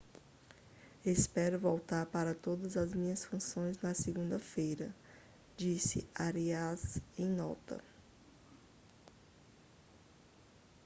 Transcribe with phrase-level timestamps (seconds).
[1.05, 4.89] espero voltar para todas as minhas funções na segunda-feira
[5.55, 7.79] disse arias em nota